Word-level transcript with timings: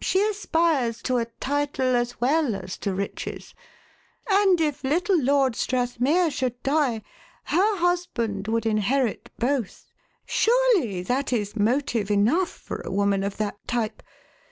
She 0.00 0.26
aspires 0.30 1.02
to 1.02 1.18
a 1.18 1.26
title 1.40 1.94
as 1.94 2.18
well 2.18 2.54
as 2.54 2.78
to 2.78 2.94
riches, 2.94 3.54
and 4.26 4.58
if 4.58 4.82
little 4.82 5.20
Lord 5.22 5.52
Strathmere 5.54 6.30
should 6.32 6.62
die, 6.62 7.02
her 7.44 7.76
husband 7.76 8.48
would 8.48 8.64
inherit 8.64 9.28
both. 9.38 9.92
Surely 10.24 11.02
that 11.02 11.34
is 11.34 11.54
'motive' 11.54 12.10
enough 12.10 12.48
for 12.48 12.78
a 12.80 12.90
woman 12.90 13.22
of 13.22 13.36
that 13.36 13.58
type. 13.68 14.02